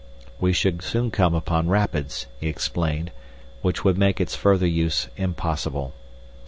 We 0.39 0.51
should 0.51 0.81
soon 0.81 1.11
come 1.11 1.35
upon 1.35 1.67
rapids, 1.69 2.25
he 2.39 2.47
explained, 2.47 3.11
which 3.61 3.83
would 3.83 3.99
make 3.99 4.19
its 4.19 4.35
further 4.35 4.65
use 4.65 5.09
impossible. 5.15 5.93